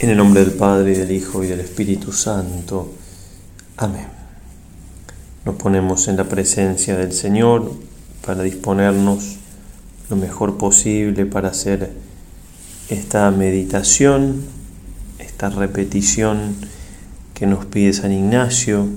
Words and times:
En 0.00 0.08
el 0.08 0.16
nombre 0.16 0.42
del 0.42 0.54
Padre, 0.54 0.92
y 0.92 0.94
del 0.94 1.12
Hijo, 1.12 1.44
y 1.44 1.46
del 1.46 1.60
Espíritu 1.60 2.10
Santo. 2.10 2.94
Amén. 3.76 4.06
Nos 5.44 5.56
ponemos 5.56 6.08
en 6.08 6.16
la 6.16 6.24
presencia 6.24 6.96
del 6.96 7.12
Señor 7.12 7.70
para 8.24 8.42
disponernos 8.42 9.36
lo 10.08 10.16
mejor 10.16 10.56
posible 10.56 11.26
para 11.26 11.50
hacer 11.50 11.90
esta 12.88 13.30
meditación, 13.30 14.42
esta 15.18 15.50
repetición 15.50 16.54
que 17.34 17.46
nos 17.46 17.66
pide 17.66 17.92
San 17.92 18.12
Ignacio 18.12 18.88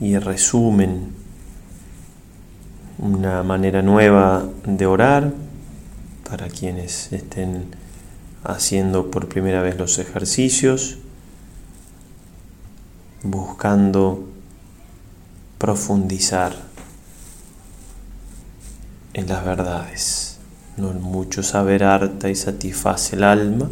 y 0.00 0.16
resumen, 0.18 1.08
una 2.98 3.42
manera 3.42 3.82
nueva 3.82 4.48
de 4.64 4.86
orar 4.86 5.32
para 6.30 6.46
quienes 6.46 7.12
estén 7.12 7.85
haciendo 8.46 9.10
por 9.10 9.28
primera 9.28 9.62
vez 9.62 9.76
los 9.76 9.98
ejercicios, 9.98 10.98
buscando 13.22 14.28
profundizar 15.58 16.54
en 19.14 19.28
las 19.28 19.44
verdades. 19.44 20.38
No 20.76 20.90
el 20.90 20.98
mucho 20.98 21.42
saber 21.42 21.84
harta 21.84 22.28
y 22.28 22.34
satisface 22.34 23.16
el 23.16 23.24
alma, 23.24 23.68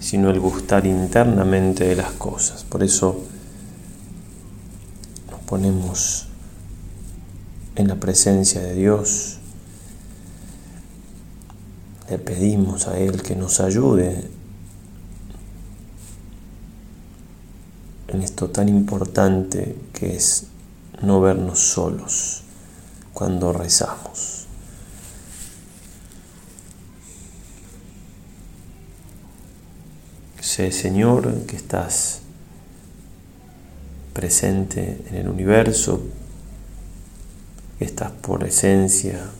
sino 0.00 0.30
el 0.30 0.40
gustar 0.40 0.86
internamente 0.86 1.84
de 1.84 1.96
las 1.96 2.12
cosas. 2.12 2.64
Por 2.64 2.82
eso 2.82 3.24
nos 5.30 5.40
ponemos 5.40 6.26
en 7.76 7.88
la 7.88 7.94
presencia 7.96 8.60
de 8.60 8.74
Dios 8.74 9.37
le 12.10 12.18
pedimos 12.18 12.86
a 12.88 12.98
Él 12.98 13.22
que 13.22 13.36
nos 13.36 13.60
ayude 13.60 14.28
en 18.08 18.22
esto 18.22 18.48
tan 18.48 18.68
importante 18.68 19.76
que 19.92 20.16
es 20.16 20.46
no 21.02 21.20
vernos 21.20 21.58
solos 21.58 22.42
cuando 23.12 23.52
rezamos. 23.52 24.46
Sé, 30.40 30.72
Señor, 30.72 31.42
que 31.46 31.56
estás 31.56 32.20
presente 34.14 35.04
en 35.10 35.16
el 35.16 35.28
universo, 35.28 36.00
que 37.78 37.84
estás 37.84 38.10
por 38.10 38.44
esencia 38.44 39.30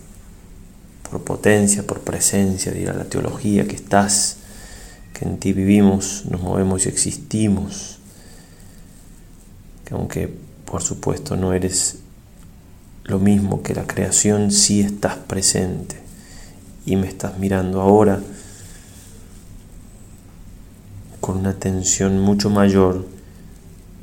por 1.10 1.22
potencia, 1.22 1.86
por 1.86 2.00
presencia, 2.00 2.72
dirá 2.72 2.92
la 2.92 3.04
teología, 3.04 3.66
que 3.66 3.76
estás, 3.76 4.36
que 5.14 5.24
en 5.24 5.38
ti 5.38 5.52
vivimos, 5.52 6.24
nos 6.28 6.42
movemos 6.42 6.86
y 6.86 6.88
existimos, 6.88 7.98
que 9.84 9.94
aunque 9.94 10.32
por 10.64 10.82
supuesto 10.82 11.36
no 11.36 11.54
eres 11.54 11.98
lo 13.04 13.18
mismo 13.18 13.62
que 13.62 13.74
la 13.74 13.86
creación, 13.86 14.50
sí 14.50 14.80
estás 14.80 15.16
presente 15.16 15.96
y 16.84 16.96
me 16.96 17.08
estás 17.08 17.38
mirando 17.38 17.80
ahora 17.80 18.20
con 21.20 21.38
una 21.38 21.50
atención 21.50 22.20
mucho 22.20 22.50
mayor, 22.50 23.06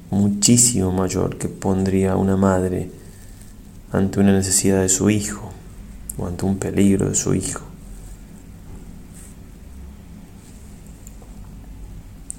muchísimo 0.10 0.92
mayor 0.92 1.38
que 1.38 1.50
pondría 1.50 2.16
una 2.16 2.36
madre 2.36 2.90
ante 3.92 4.20
una 4.20 4.34
necesidad 4.34 4.82
de 4.82 4.90
su 4.90 5.10
hijo 5.10 5.55
ante 6.24 6.46
un 6.46 6.58
peligro 6.58 7.10
de 7.10 7.16
su 7.16 7.34
hijo. 7.34 7.62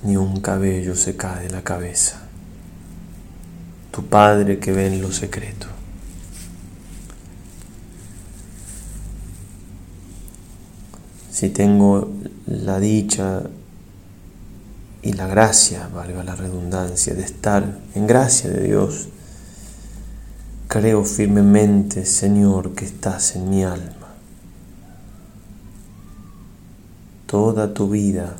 Ni 0.02 0.16
un 0.16 0.40
cabello 0.40 0.94
se 0.94 1.16
cae 1.16 1.44
de 1.44 1.50
la 1.50 1.62
cabeza. 1.62 2.22
Tu 3.90 4.06
Padre 4.06 4.58
que 4.58 4.72
ve 4.72 4.86
en 4.86 5.02
lo 5.02 5.10
secreto. 5.10 5.66
Si 11.30 11.50
tengo 11.50 12.10
la 12.46 12.78
dicha 12.80 13.42
y 15.02 15.12
la 15.12 15.26
gracia, 15.26 15.88
valga 15.88 16.24
la 16.24 16.34
redundancia, 16.34 17.14
de 17.14 17.22
estar 17.22 17.78
en 17.94 18.06
gracia 18.06 18.48
de 18.48 18.62
Dios, 18.62 19.08
Creo 20.78 21.04
firmemente, 21.04 22.04
Señor, 22.04 22.74
que 22.74 22.84
estás 22.84 23.34
en 23.34 23.48
mi 23.48 23.64
alma. 23.64 24.08
Toda 27.24 27.72
tu 27.72 27.88
vida, 27.88 28.36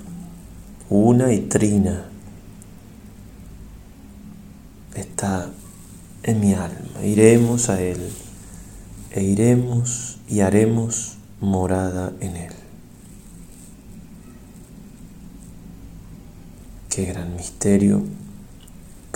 una 0.90 1.32
y 1.32 1.40
trina, 1.40 2.10
está 4.94 5.48
en 6.24 6.40
mi 6.40 6.52
alma. 6.52 7.02
Iremos 7.02 7.70
a 7.70 7.80
Él 7.80 8.06
e 9.12 9.22
iremos 9.22 10.18
y 10.28 10.40
haremos 10.40 11.16
morada 11.40 12.12
en 12.20 12.36
Él. 12.36 12.52
Qué 16.90 17.06
gran 17.06 17.34
misterio 17.34 18.02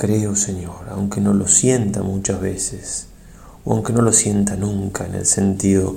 Creo, 0.01 0.35
Señor, 0.35 0.89
aunque 0.89 1.21
no 1.21 1.35
lo 1.35 1.47
sienta 1.47 2.03
muchas 2.03 2.41
veces, 2.41 3.09
aunque 3.73 3.93
no 3.93 4.03
lo 4.03 4.13
sienta 4.13 4.57
nunca, 4.57 5.07
en 5.07 5.15
el 5.15 5.27
sentido 5.27 5.97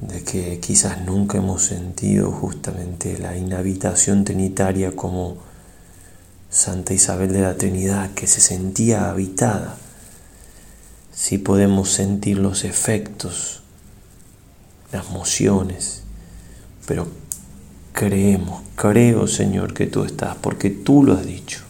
de 0.00 0.22
que 0.22 0.60
quizás 0.60 1.02
nunca 1.04 1.38
hemos 1.38 1.62
sentido 1.62 2.30
justamente 2.30 3.18
la 3.18 3.36
inhabitación 3.36 4.24
trinitaria 4.24 4.96
como 4.96 5.38
Santa 6.50 6.94
Isabel 6.94 7.32
de 7.32 7.42
la 7.42 7.56
Trinidad, 7.56 8.10
que 8.12 8.26
se 8.26 8.40
sentía 8.40 9.08
habitada. 9.10 9.76
Si 11.12 11.38
podemos 11.38 11.90
sentir 11.90 12.38
los 12.38 12.64
efectos, 12.64 13.62
las 14.92 15.10
mociones, 15.10 16.02
pero 16.86 17.06
creemos, 17.92 18.62
creo 18.74 19.26
Señor 19.26 19.74
que 19.74 19.86
tú 19.86 20.04
estás, 20.04 20.36
porque 20.36 20.70
tú 20.70 21.02
lo 21.04 21.14
has 21.14 21.24
dicho. 21.24 21.69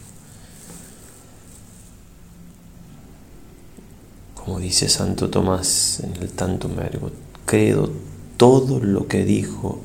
Como 4.51 4.59
dice 4.59 4.89
Santo 4.89 5.29
Tomás 5.29 6.01
en 6.01 6.13
el 6.21 6.29
Tantum 6.29 6.75
Verbo, 6.75 7.09
creo 7.45 7.89
todo 8.35 8.81
lo 8.81 9.07
que 9.07 9.23
dijo 9.23 9.79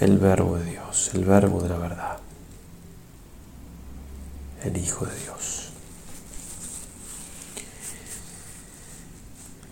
el 0.00 0.18
Verbo 0.18 0.56
de 0.56 0.72
Dios, 0.72 1.12
el 1.14 1.24
Verbo 1.24 1.62
de 1.62 1.68
la 1.68 1.78
verdad, 1.78 2.16
el 4.64 4.76
Hijo 4.76 5.06
de 5.06 5.12
Dios. 5.22 5.68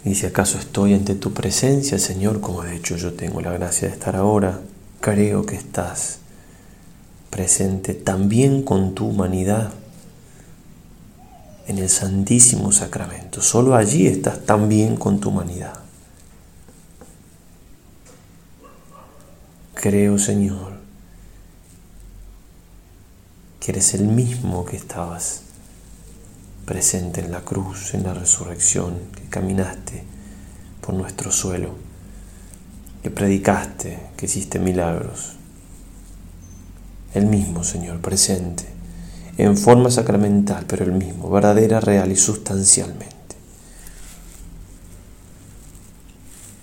Y 0.05 0.15
si 0.15 0.27
acaso 0.27 0.59
estoy 0.59 0.95
ante 0.95 1.17
tu 1.17 1.33
presencia, 1.33 1.99
Señor, 1.99 2.41
como 2.41 2.63
de 2.63 2.77
hecho 2.77 2.97
yo 2.97 3.15
tengo 3.15 3.41
la 3.41 3.51
gracia 3.51 3.89
de 3.89 3.95
estar 3.95 4.15
ahora, 4.15 4.61
creo 5.01 5.45
que 5.45 5.57
estás 5.57 6.21
presente 7.31 7.95
también 7.95 8.63
con 8.63 8.95
tu 8.95 9.09
humanidad 9.09 9.73
en 11.67 11.79
el 11.79 11.89
Santísimo 11.89 12.73
Sacramento. 12.73 13.43
Solo 13.43 13.75
allí 13.75 14.07
estás 14.07 14.45
también 14.45 14.97
con 14.97 15.21
tu 15.21 15.31
humanidad. 15.31 15.75
Creo, 19.75 20.19
Señor, 20.19 20.75
que 23.61 23.73
eres 23.73 23.95
el 23.95 24.05
mismo 24.05 24.65
que 24.65 24.77
estabas 24.77 25.43
presente 26.67 27.21
en 27.21 27.33
la 27.33 27.41
cruz, 27.41 27.95
en 27.95 28.03
la 28.03 28.15
resurrección, 28.15 28.99
que 29.15 29.29
caminaste 29.29 30.05
por 30.81 30.95
nuestro 30.95 31.33
suelo 31.33 31.91
que 33.03 33.11
predicaste, 33.11 33.99
que 34.17 34.27
hiciste 34.27 34.59
milagros. 34.59 35.37
El 37.15 37.27
mismo 37.27 37.65
Señor, 37.65 38.01
presente, 38.01 38.67
en 39.43 39.57
forma 39.57 39.91
sacramental, 39.91 40.65
pero 40.67 40.85
el 40.85 40.93
mismo, 40.93 41.31
verdadera, 41.31 41.81
real 41.81 42.11
y 42.13 42.17
sustancialmente. 42.17 43.17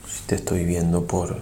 Si 0.07 0.24
te 0.27 0.35
estoy 0.35 0.65
viendo 0.65 1.06
por 1.06 1.38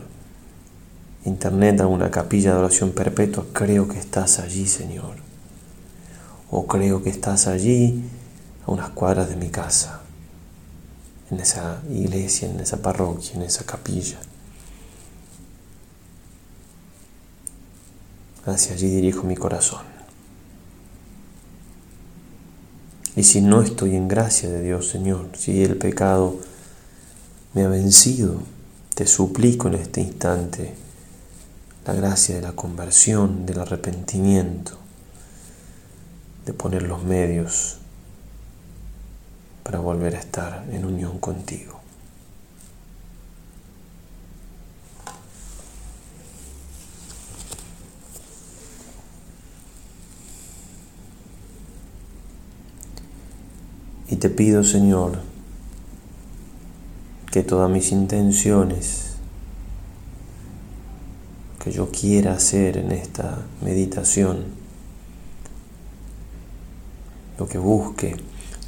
internet, 1.25 1.81
alguna 1.81 2.11
capilla 2.11 2.51
de 2.51 2.59
oración 2.59 2.91
perpetua, 2.91 3.45
creo 3.53 3.87
que 3.87 3.99
estás 3.99 4.39
allí, 4.39 4.67
Señor. 4.67 5.15
O 6.51 6.67
creo 6.67 7.03
que 7.03 7.09
estás 7.09 7.47
allí 7.47 8.03
a 8.65 8.71
unas 8.71 8.89
cuadras 8.89 9.29
de 9.29 9.35
mi 9.35 9.49
casa, 9.49 10.01
en 11.31 11.39
esa 11.39 11.81
iglesia, 11.89 12.49
en 12.49 12.59
esa 12.59 12.81
parroquia, 12.81 13.33
en 13.33 13.41
esa 13.41 13.65
capilla. 13.65 14.17
hacia 18.45 18.75
allí 18.75 18.87
dirijo 18.87 19.23
mi 19.23 19.35
corazón. 19.35 19.94
Y 23.15 23.23
si 23.23 23.41
no 23.41 23.61
estoy 23.61 23.95
en 23.95 24.07
gracia 24.07 24.49
de 24.49 24.61
Dios, 24.61 24.89
Señor, 24.89 25.29
si 25.37 25.63
el 25.63 25.77
pecado 25.77 26.37
me 27.53 27.63
ha 27.63 27.69
vencido, 27.69 28.41
te 28.93 29.07
suplico 29.07 29.69
en 29.69 29.75
este 29.75 30.01
instante 30.01 30.73
la 31.85 31.93
gracia 31.93 32.35
de 32.35 32.41
la 32.41 32.51
conversión, 32.51 33.45
del 33.45 33.59
arrepentimiento, 33.59 34.77
de 36.45 36.53
poner 36.53 36.83
los 36.83 37.03
medios 37.03 37.77
para 39.63 39.79
volver 39.79 40.15
a 40.15 40.19
estar 40.19 40.65
en 40.71 40.83
unión 40.83 41.17
contigo. 41.19 41.79
Y 54.07 54.14
te 54.25 54.31
pido, 54.31 54.63
Señor, 54.63 55.19
que 57.31 57.43
todas 57.43 57.69
mis 57.69 57.91
intenciones 57.91 59.17
que 61.63 61.71
yo 61.71 61.91
quiera 61.91 62.33
hacer 62.33 62.77
en 62.77 62.91
esta 62.91 63.37
meditación, 63.61 64.45
lo 67.37 67.47
que 67.47 67.59
busque, 67.59 68.17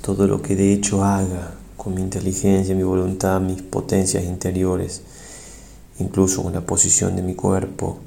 todo 0.03 0.27
lo 0.27 0.43
que 0.43 0.55
de 0.55 0.73
hecho 0.73 1.03
haga 1.03 1.55
con 1.75 1.95
mi 1.95 2.01
inteligencia, 2.01 2.75
mi 2.75 2.83
voluntad, 2.83 3.41
mis 3.41 3.63
potencias 3.63 4.25
interiores, 4.25 5.01
incluso 5.97 6.43
con 6.43 6.53
la 6.53 6.61
posición 6.61 7.15
de 7.15 7.23
mi 7.23 7.33
cuerpo, 7.33 7.97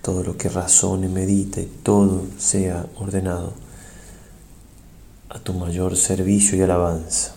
todo 0.00 0.22
lo 0.22 0.38
que 0.38 0.48
razone, 0.48 1.10
medite, 1.10 1.68
todo 1.82 2.22
sea 2.38 2.86
ordenado 2.96 3.63
a 5.34 5.38
tu 5.40 5.52
mayor 5.52 5.96
servicio 5.96 6.56
y 6.56 6.62
alabanza. 6.62 7.34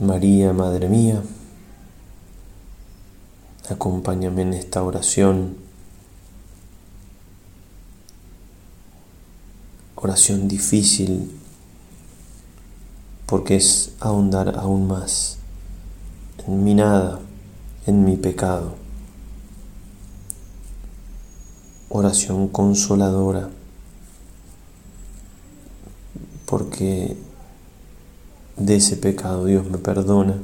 María, 0.00 0.52
Madre 0.52 0.88
mía, 0.88 1.22
acompáñame 3.68 4.42
en 4.42 4.54
esta 4.54 4.82
oración, 4.82 5.58
oración 9.94 10.48
difícil, 10.48 11.30
porque 13.26 13.56
es 13.56 13.92
ahondar 14.00 14.58
aún 14.58 14.88
más 14.88 15.39
en 16.50 16.64
mi 16.64 16.74
nada, 16.74 17.20
en 17.86 18.04
mi 18.04 18.16
pecado. 18.16 18.74
Oración 21.88 22.48
consoladora, 22.48 23.50
porque 26.46 27.16
de 28.56 28.76
ese 28.76 28.96
pecado 28.96 29.44
Dios 29.44 29.64
me 29.70 29.78
perdona 29.78 30.38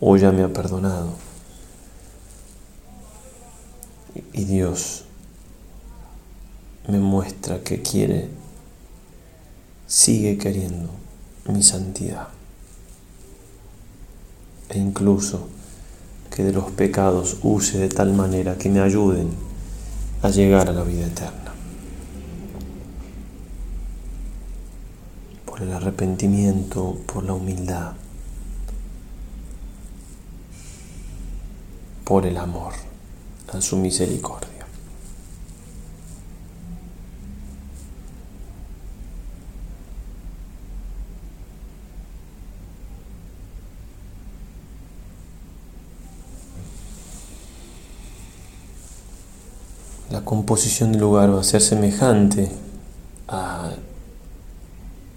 o 0.00 0.16
ya 0.16 0.30
me 0.30 0.44
ha 0.44 0.52
perdonado. 0.52 1.10
Y 4.32 4.44
Dios 4.44 5.06
me 6.86 7.00
muestra 7.00 7.64
que 7.64 7.82
quiere, 7.82 8.28
sigue 9.88 10.38
queriendo 10.38 10.90
mi 11.48 11.64
santidad. 11.64 12.33
E 14.68 14.78
incluso 14.78 15.48
que 16.34 16.42
de 16.42 16.52
los 16.52 16.70
pecados 16.72 17.38
use 17.42 17.78
de 17.78 17.88
tal 17.88 18.12
manera 18.12 18.56
que 18.56 18.68
me 18.68 18.80
ayuden 18.80 19.30
a 20.22 20.30
llegar 20.30 20.68
a 20.68 20.72
la 20.72 20.82
vida 20.82 21.06
eterna. 21.06 21.44
por 25.54 25.62
el 25.62 25.72
arrepentimiento, 25.72 26.96
por 27.06 27.22
la 27.22 27.32
humildad, 27.32 27.92
por 32.02 32.26
el 32.26 32.36
amor 32.36 32.72
a 33.52 33.60
su 33.60 33.76
misericordia. 33.76 34.66
La 50.10 50.23
composición 50.34 50.90
del 50.90 51.00
lugar 51.00 51.32
va 51.32 51.40
a 51.40 51.44
ser 51.44 51.60
semejante 51.60 52.50
a 53.28 53.70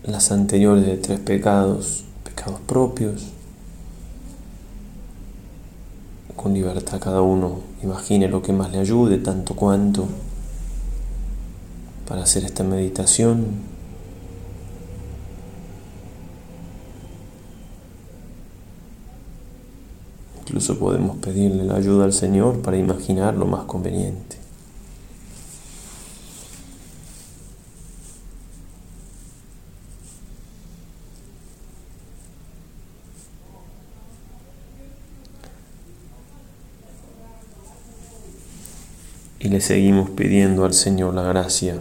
las 0.04 0.32
anteriores 0.32 0.86
de 0.86 0.96
tres 0.98 1.20
pecados, 1.20 2.04
pecados 2.24 2.60
propios, 2.60 3.26
con 6.36 6.54
libertad 6.54 7.00
cada 7.00 7.24
uno 7.24 7.62
imagine 7.82 8.28
lo 8.28 8.44
que 8.44 8.54
más 8.54 8.72
le 8.72 8.78
ayude, 8.78 9.18
tanto 9.18 9.56
cuanto, 9.56 10.08
para 12.08 12.22
hacer 12.22 12.44
esta 12.44 12.64
meditación. 12.64 13.48
Incluso 20.42 20.78
podemos 20.78 21.18
pedirle 21.18 21.64
la 21.64 21.78
ayuda 21.78 22.06
al 22.06 22.14
Señor 22.14 22.62
para 22.62 22.78
imaginar 22.78 23.36
lo 23.36 23.48
más 23.48 23.66
conveniente. 23.66 24.37
Y 39.48 39.50
le 39.50 39.62
seguimos 39.62 40.10
pidiendo 40.10 40.66
al 40.66 40.74
Señor 40.74 41.14
la 41.14 41.24
gracia 41.24 41.80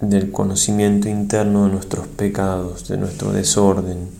del 0.00 0.32
conocimiento 0.32 1.08
interno 1.08 1.66
de 1.66 1.70
nuestros 1.70 2.08
pecados, 2.08 2.88
de 2.88 2.96
nuestro 2.96 3.32
desorden. 3.32 4.18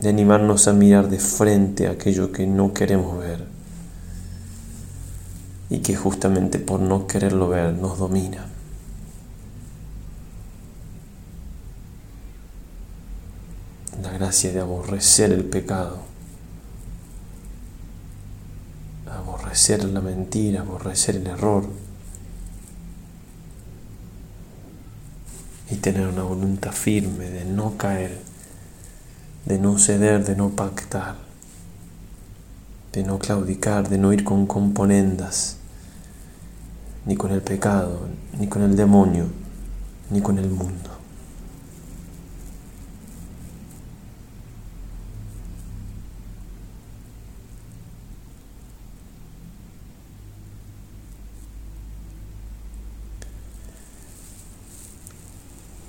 de 0.00 0.10
animarnos 0.10 0.68
a 0.68 0.72
mirar 0.72 1.08
de 1.08 1.18
frente 1.18 1.88
aquello 1.88 2.30
que 2.30 2.46
no 2.46 2.74
queremos 2.74 3.18
ver 3.18 3.44
y 5.70 5.78
que 5.78 5.96
justamente 5.96 6.58
por 6.58 6.80
no 6.80 7.06
quererlo 7.06 7.48
ver 7.48 7.72
nos 7.72 7.98
domina. 7.98 8.55
Gracia 14.26 14.52
de 14.52 14.58
aborrecer 14.58 15.30
el 15.30 15.44
pecado, 15.44 15.98
aborrecer 19.08 19.84
la 19.84 20.00
mentira, 20.00 20.62
aborrecer 20.62 21.14
el 21.14 21.28
error 21.28 21.64
y 25.70 25.76
tener 25.76 26.08
una 26.08 26.24
voluntad 26.24 26.72
firme 26.72 27.30
de 27.30 27.44
no 27.44 27.76
caer, 27.76 28.18
de 29.44 29.60
no 29.60 29.78
ceder, 29.78 30.24
de 30.24 30.34
no 30.34 30.50
pactar, 30.50 31.14
de 32.92 33.04
no 33.04 33.20
claudicar, 33.20 33.88
de 33.88 33.98
no 33.98 34.12
ir 34.12 34.24
con 34.24 34.48
componendas, 34.48 35.58
ni 37.04 37.14
con 37.14 37.30
el 37.30 37.42
pecado, 37.42 38.08
ni 38.40 38.48
con 38.48 38.62
el 38.62 38.74
demonio, 38.74 39.26
ni 40.10 40.20
con 40.20 40.38
el 40.38 40.50
mundo. 40.50 40.95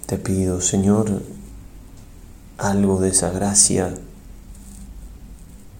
Te 0.08 0.18
pido, 0.18 0.62
Señor, 0.62 1.22
algo 2.58 3.02
de 3.02 3.10
esa 3.10 3.30
gracia 3.30 3.94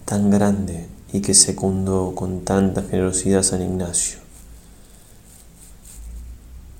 tan 0.04 0.30
grande 0.30 0.86
y 1.14 1.22
que 1.22 1.32
secundó 1.32 2.14
con 2.14 2.44
tanta 2.44 2.82
generosidad 2.82 3.42
San 3.42 3.62
Ignacio, 3.62 4.18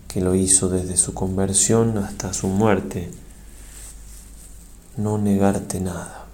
que 0.08 0.20
lo 0.20 0.34
hizo 0.34 0.68
desde 0.68 0.98
su 0.98 1.14
conversión 1.14 1.96
hasta 1.96 2.34
su 2.34 2.48
muerte, 2.48 3.10
no 4.98 5.16
negarte 5.16 5.80
nada. 5.80 6.26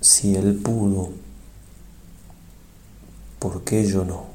Si 0.00 0.34
Él 0.34 0.54
pudo, 0.54 1.21
¿por 3.42 3.64
qué 3.64 3.84
yo 3.84 4.04
no? 4.04 4.26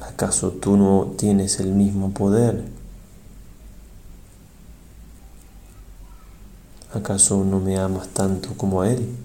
¿Acaso 0.00 0.50
tú 0.50 0.76
no 0.76 1.14
tienes 1.16 1.58
el 1.58 1.72
mismo 1.72 2.12
poder? 2.12 2.62
¿Acaso 6.92 7.42
no 7.42 7.58
me 7.58 7.78
amas 7.78 8.08
tanto 8.08 8.50
como 8.54 8.82
a 8.82 8.90
él? 8.90 9.16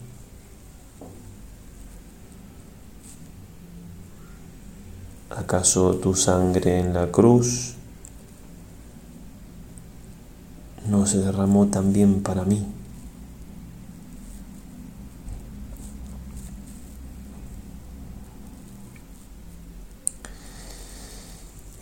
¿Acaso 5.32 5.96
tu 5.96 6.16
sangre 6.16 6.80
en 6.80 6.94
la 6.94 7.12
cruz 7.12 7.74
no 10.88 11.06
se 11.06 11.18
derramó 11.18 11.68
también 11.68 12.24
para 12.24 12.46
mí? 12.46 12.77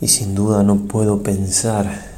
Y 0.01 0.07
sin 0.07 0.35
duda 0.35 0.63
no 0.63 0.87
puedo 0.87 1.23
pensar 1.23 2.15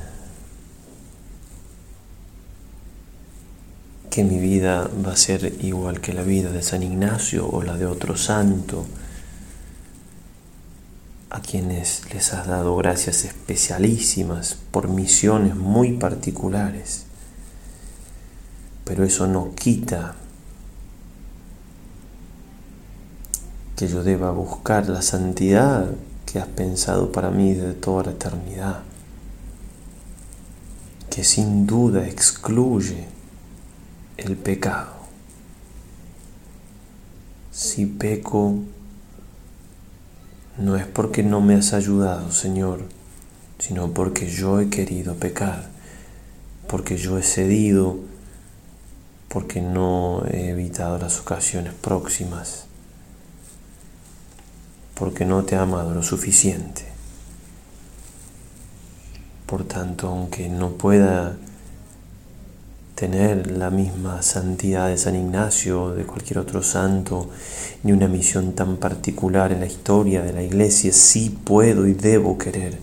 que 4.09 4.23
mi 4.23 4.39
vida 4.39 4.89
va 5.05 5.11
a 5.11 5.15
ser 5.15 5.63
igual 5.63 6.01
que 6.01 6.11
la 6.11 6.23
vida 6.23 6.51
de 6.51 6.63
San 6.63 6.81
Ignacio 6.81 7.47
o 7.47 7.61
la 7.61 7.77
de 7.77 7.85
otro 7.85 8.17
santo, 8.17 8.85
a 11.29 11.41
quienes 11.41 12.01
les 12.11 12.33
has 12.33 12.47
dado 12.47 12.75
gracias 12.77 13.25
especialísimas 13.25 14.57
por 14.71 14.87
misiones 14.87 15.55
muy 15.55 15.93
particulares. 15.93 17.05
Pero 18.85 19.03
eso 19.03 19.27
no 19.27 19.53
quita 19.53 20.15
que 23.75 23.87
yo 23.87 24.03
deba 24.03 24.31
buscar 24.31 24.89
la 24.89 25.03
santidad 25.03 25.91
que 26.27 26.39
has 26.39 26.47
pensado 26.47 27.11
para 27.11 27.31
mí 27.31 27.53
de 27.53 27.73
toda 27.73 28.03
la 28.03 28.11
eternidad, 28.11 28.83
que 31.09 31.23
sin 31.23 31.65
duda 31.65 32.05
excluye 32.05 33.07
el 34.17 34.35
pecado. 34.35 34.97
Si 37.51 37.85
peco, 37.85 38.55
no 40.57 40.75
es 40.75 40.85
porque 40.85 41.23
no 41.23 41.39
me 41.39 41.55
has 41.55 41.73
ayudado, 41.73 42.31
Señor, 42.31 42.81
sino 43.57 43.93
porque 43.93 44.29
yo 44.29 44.59
he 44.59 44.69
querido 44.69 45.15
pecar, 45.15 45.69
porque 46.67 46.97
yo 46.97 47.17
he 47.17 47.23
cedido, 47.23 47.99
porque 49.29 49.61
no 49.61 50.25
he 50.29 50.49
evitado 50.49 50.97
las 50.97 51.19
ocasiones 51.21 51.73
próximas 51.73 52.66
porque 54.97 55.25
no 55.25 55.43
te 55.43 55.55
ha 55.55 55.61
amado 55.61 55.93
lo 55.93 56.01
suficiente. 56.01 56.85
Por 59.45 59.63
tanto, 59.63 60.07
aunque 60.07 60.49
no 60.49 60.71
pueda 60.71 61.37
tener 62.95 63.51
la 63.51 63.69
misma 63.69 64.23
santidad 64.23 64.87
de 64.87 64.97
San 64.97 65.15
Ignacio 65.15 65.83
o 65.83 65.91
de 65.93 66.05
cualquier 66.05 66.39
otro 66.39 66.63
santo, 66.63 67.29
ni 67.83 67.91
una 67.91 68.07
misión 68.07 68.53
tan 68.53 68.77
particular 68.77 69.51
en 69.51 69.59
la 69.59 69.67
historia 69.67 70.23
de 70.23 70.33
la 70.33 70.41
iglesia, 70.41 70.91
sí 70.91 71.29
puedo 71.29 71.85
y 71.85 71.93
debo 71.93 72.37
querer 72.37 72.79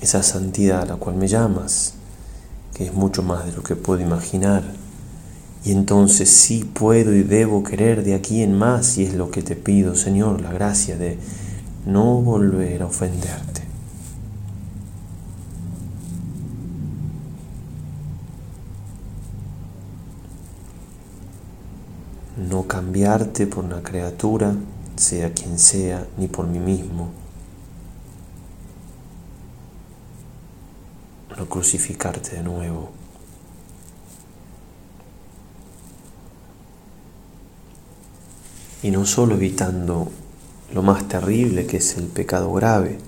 esa 0.00 0.22
santidad 0.22 0.82
a 0.82 0.86
la 0.86 0.96
cual 0.96 1.16
me 1.16 1.28
llamas, 1.28 1.94
que 2.74 2.86
es 2.86 2.94
mucho 2.94 3.22
más 3.22 3.44
de 3.44 3.52
lo 3.52 3.62
que 3.62 3.76
puedo 3.76 4.00
imaginar 4.00 4.64
y 5.66 5.72
entonces 5.72 6.30
sí 6.30 6.62
puedo 6.62 7.12
y 7.12 7.24
debo 7.24 7.64
querer 7.64 8.04
de 8.04 8.14
aquí 8.14 8.40
en 8.44 8.56
más 8.56 8.98
y 8.98 9.02
es 9.02 9.14
lo 9.14 9.32
que 9.32 9.42
te 9.42 9.56
pido, 9.56 9.96
Señor, 9.96 10.40
la 10.40 10.52
gracia 10.52 10.96
de 10.96 11.18
no 11.86 12.20
volver 12.20 12.82
a 12.82 12.86
ofenderte. 12.86 13.62
No 22.48 22.68
cambiarte 22.68 23.48
por 23.48 23.64
una 23.64 23.82
criatura, 23.82 24.54
sea 24.94 25.32
quien 25.32 25.58
sea, 25.58 26.06
ni 26.16 26.28
por 26.28 26.46
mí 26.46 26.60
mismo. 26.60 27.08
No 31.36 31.48
crucificarte 31.48 32.36
de 32.36 32.44
nuevo. 32.44 33.05
Y 38.82 38.90
no 38.90 39.06
solo 39.06 39.34
evitando 39.34 40.10
lo 40.72 40.82
más 40.82 41.08
terrible 41.08 41.66
que 41.66 41.78
es 41.78 41.96
el 41.96 42.06
pecado 42.06 42.52
grave, 42.52 42.98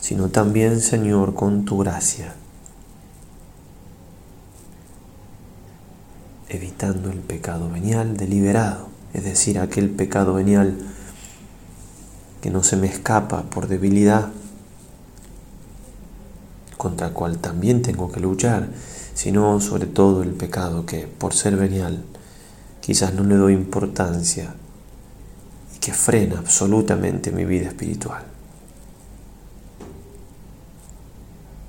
sino 0.00 0.28
también, 0.28 0.80
Señor, 0.80 1.34
con 1.34 1.64
tu 1.64 1.78
gracia, 1.78 2.34
evitando 6.48 7.10
el 7.10 7.18
pecado 7.18 7.70
venial 7.70 8.16
deliberado, 8.16 8.88
es 9.12 9.24
decir, 9.24 9.58
aquel 9.58 9.90
pecado 9.90 10.34
venial 10.34 10.78
que 12.42 12.50
no 12.50 12.62
se 12.62 12.76
me 12.76 12.86
escapa 12.86 13.44
por 13.44 13.66
debilidad, 13.66 14.30
contra 16.76 17.06
el 17.06 17.12
cual 17.14 17.38
también 17.38 17.80
tengo 17.80 18.12
que 18.12 18.20
luchar, 18.20 18.68
sino 19.14 19.60
sobre 19.60 19.86
todo 19.86 20.22
el 20.22 20.32
pecado 20.32 20.84
que, 20.84 21.06
por 21.06 21.32
ser 21.32 21.56
venial, 21.56 22.04
quizás 22.84 23.14
no 23.14 23.24
le 23.24 23.36
doy 23.36 23.54
importancia 23.54 24.52
y 25.74 25.78
que 25.78 25.94
frena 25.94 26.40
absolutamente 26.40 27.32
mi 27.32 27.46
vida 27.46 27.68
espiritual. 27.68 28.24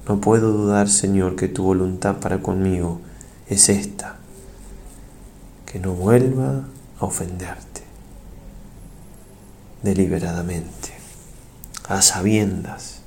No 0.09 0.19
puedo 0.19 0.51
dudar, 0.51 0.89
Señor, 0.89 1.37
que 1.37 1.47
tu 1.47 1.63
voluntad 1.63 2.17
para 2.17 2.41
conmigo 2.41 2.99
es 3.47 3.69
esta, 3.69 4.17
que 5.65 5.79
no 5.79 5.93
vuelva 5.93 6.65
a 6.99 7.05
ofenderte 7.05 7.83
deliberadamente, 9.83 10.89
a 11.87 12.01
sabiendas. 12.01 12.99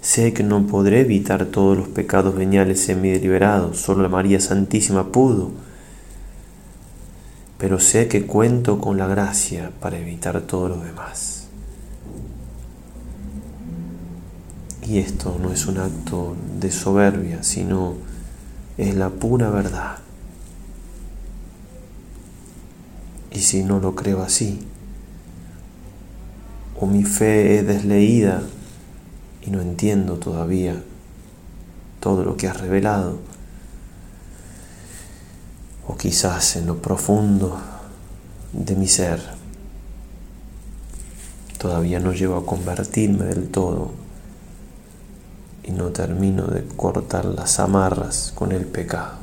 Sé 0.00 0.32
que 0.32 0.44
no 0.44 0.64
podré 0.68 1.00
evitar 1.00 1.46
todos 1.46 1.76
los 1.76 1.88
pecados 1.88 2.36
veniales 2.36 2.88
en 2.88 3.02
mi 3.02 3.10
deliberado, 3.10 3.74
solo 3.74 4.04
la 4.04 4.08
María 4.08 4.38
Santísima 4.38 5.10
pudo 5.10 5.66
pero 7.58 7.80
sé 7.80 8.08
que 8.08 8.26
cuento 8.26 8.80
con 8.80 8.98
la 8.98 9.06
gracia 9.06 9.72
para 9.80 9.98
evitar 9.98 10.40
todo 10.42 10.68
lo 10.68 10.80
demás. 10.80 11.48
Y 14.82 14.98
esto 14.98 15.38
no 15.42 15.52
es 15.52 15.66
un 15.66 15.78
acto 15.78 16.36
de 16.60 16.70
soberbia, 16.70 17.42
sino 17.42 17.94
es 18.78 18.94
la 18.94 19.10
pura 19.10 19.50
verdad. 19.50 19.98
Y 23.32 23.40
si 23.40 23.64
no 23.64 23.80
lo 23.80 23.94
creo 23.94 24.22
así, 24.22 24.60
o 26.78 26.86
mi 26.86 27.04
fe 27.04 27.58
es 27.58 27.66
desleída 27.66 28.42
y 29.42 29.50
no 29.50 29.60
entiendo 29.60 30.16
todavía 30.16 30.82
todo 32.00 32.24
lo 32.24 32.36
que 32.36 32.48
has 32.48 32.60
revelado, 32.60 33.18
o 35.86 35.96
quizás 35.96 36.56
en 36.56 36.66
lo 36.66 36.80
profundo 36.82 37.58
de 38.52 38.74
mi 38.74 38.88
ser 38.88 39.20
todavía 41.58 42.00
no 42.00 42.12
llego 42.12 42.36
a 42.36 42.46
convertirme 42.46 43.24
del 43.24 43.48
todo 43.48 43.90
y 45.64 45.72
no 45.72 45.90
termino 45.90 46.46
de 46.46 46.64
cortar 46.64 47.24
las 47.24 47.58
amarras 47.58 48.32
con 48.34 48.52
el 48.52 48.66
pecado. 48.66 49.14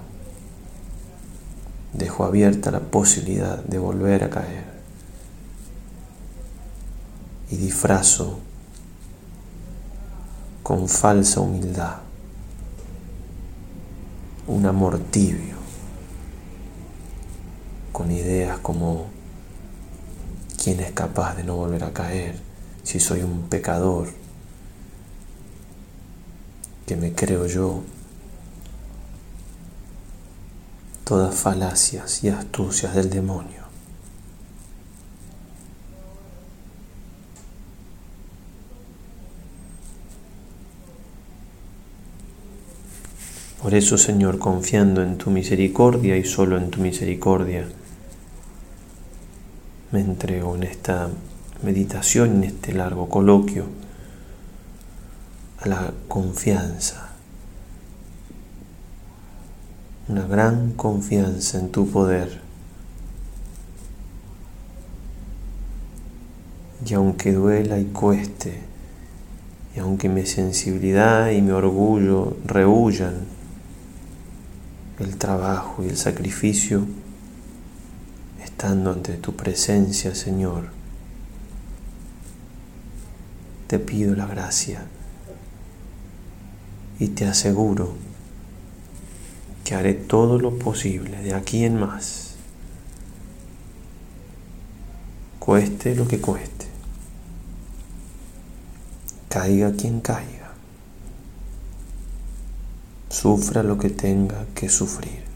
Dejo 1.93 2.25
abierta 2.25 2.71
la 2.71 2.81
posibilidad 2.81 3.63
de 3.63 3.77
volver 3.77 4.25
a 4.25 4.29
caer 4.29 4.65
y 7.49 7.55
disfrazo 7.55 8.39
con 10.63 10.89
falsa 10.89 11.39
humildad 11.39 11.97
un 14.47 14.65
amor 14.65 14.99
tibio 14.99 15.52
con 17.93 18.11
ideas 18.11 18.57
como 18.59 19.05
quién 20.61 20.81
es 20.81 20.91
capaz 20.91 21.35
de 21.35 21.43
no 21.45 21.55
volver 21.55 21.85
a 21.85 21.93
caer 21.93 22.35
si 22.83 22.99
soy 22.99 23.21
un 23.21 23.43
pecador 23.43 24.09
que 26.85 26.97
me 26.97 27.13
creo 27.13 27.47
yo. 27.47 27.83
Todas 31.05 31.35
falacias 31.35 32.23
y 32.23 32.29
astucias 32.29 32.95
del 32.95 33.09
demonio. 33.09 33.63
Por 43.61 43.75
eso, 43.75 43.97
Señor, 43.97 44.39
confiando 44.39 45.01
en 45.01 45.17
tu 45.17 45.29
misericordia 45.29 46.17
y 46.17 46.25
solo 46.25 46.57
en 46.57 46.69
tu 46.69 46.81
misericordia, 46.81 47.65
me 49.93 50.01
entrego 50.01 50.55
en 50.55 50.63
esta 50.63 51.07
meditación, 51.61 52.37
en 52.37 52.43
este 52.45 52.73
largo 52.73 53.07
coloquio, 53.09 53.65
a 55.59 55.67
la 55.67 55.93
confianza, 56.07 57.11
una 60.07 60.25
gran 60.25 60.71
confianza 60.71 61.59
en 61.59 61.69
tu 61.69 61.91
poder. 61.91 62.41
Y 66.83 66.95
aunque 66.95 67.31
duela 67.31 67.77
y 67.77 67.85
cueste, 67.85 68.61
y 69.75 69.79
aunque 69.79 70.09
mi 70.09 70.25
sensibilidad 70.25 71.29
y 71.29 71.43
mi 71.43 71.51
orgullo 71.51 72.35
rehuyan 72.45 73.13
el 74.97 75.17
trabajo 75.17 75.83
y 75.83 75.89
el 75.89 75.97
sacrificio, 75.97 76.87
estando 78.63 78.91
ante 78.91 79.15
tu 79.15 79.35
presencia, 79.35 80.15
Señor, 80.15 80.69
te 83.67 83.77
pido 83.77 84.15
la 84.15 84.25
gracia 84.25 84.85
y 86.97 87.09
te 87.09 87.25
aseguro 87.25 87.93
que 89.65 89.75
haré 89.75 89.93
todo 89.93 90.39
lo 90.39 90.57
posible 90.59 91.21
de 91.21 91.33
aquí 91.33 91.65
en 91.65 91.77
más, 91.77 92.35
cueste 95.39 95.93
lo 95.93 96.07
que 96.07 96.21
cueste, 96.21 96.67
caiga 99.27 99.73
quien 99.73 99.99
caiga, 99.99 100.53
sufra 103.09 103.61
lo 103.61 103.77
que 103.77 103.89
tenga 103.89 104.45
que 104.55 104.69
sufrir. 104.69 105.32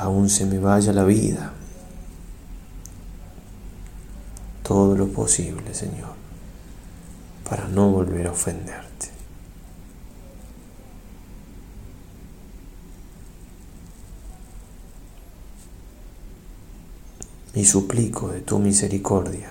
Aún 0.00 0.30
se 0.30 0.46
me 0.46 0.58
vaya 0.58 0.94
la 0.94 1.04
vida, 1.04 1.52
todo 4.62 4.96
lo 4.96 5.08
posible, 5.08 5.74
Señor, 5.74 6.14
para 7.46 7.68
no 7.68 7.90
volver 7.90 8.26
a 8.26 8.32
ofenderte. 8.32 9.10
y 17.52 17.64
suplico 17.66 18.28
de 18.28 18.40
tu 18.40 18.60
misericordia 18.60 19.50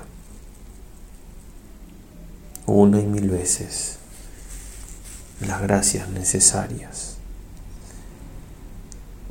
una 2.65 2.99
y 3.01 3.05
mil 3.05 3.29
veces 3.29 3.97
las 5.45 5.61
gracias 5.61 6.09
necesarias, 6.09 7.17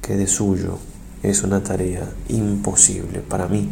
que 0.02 0.16
de 0.16 0.28
suyo 0.28 0.78
es 1.22 1.42
una 1.42 1.62
tarea 1.62 2.10
imposible 2.28 3.20
para 3.20 3.48
mí. 3.48 3.68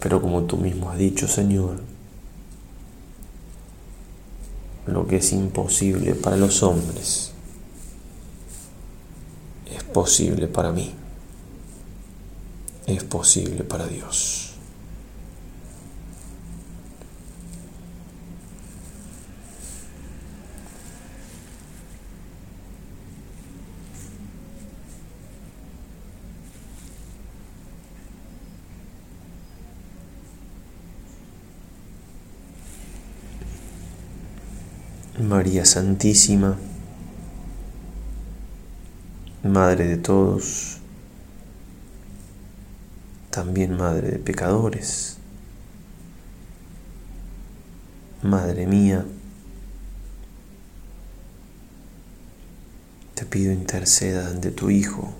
Pero 0.00 0.22
como 0.22 0.44
tú 0.44 0.56
mismo 0.56 0.90
has 0.90 0.98
dicho, 0.98 1.26
Señor, 1.26 1.80
lo 4.86 5.06
que 5.06 5.16
es 5.16 5.32
imposible 5.32 6.14
para 6.14 6.36
los 6.36 6.62
hombres 6.62 7.32
es 9.74 9.82
posible 9.82 10.46
para 10.46 10.70
mí 10.70 10.94
es 12.86 13.02
posible 13.04 13.64
para 13.64 13.86
Dios. 13.86 14.45
María 35.18 35.64
Santísima, 35.64 36.58
Madre 39.42 39.86
de 39.86 39.96
todos, 39.96 40.78
también 43.30 43.76
madre 43.78 44.10
de 44.10 44.18
pecadores. 44.18 45.16
Madre 48.22 48.66
mía, 48.66 49.06
te 53.14 53.24
pido 53.24 53.52
interceda 53.52 54.28
ante 54.28 54.50
tu 54.50 54.68
Hijo 54.68 55.14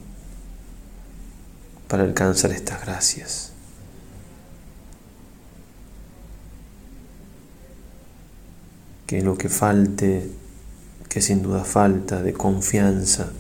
para 1.89 2.03
alcanzar 2.03 2.51
estas 2.51 2.83
gracias. 2.83 3.56
Que 9.07 9.23
lo 9.23 9.39
que 9.39 9.49
falte, 9.49 10.29
que 11.09 11.23
sin 11.23 11.43
duda 11.43 11.65
falta 11.65 12.23
de 12.23 12.33
confianza, 12.33 13.31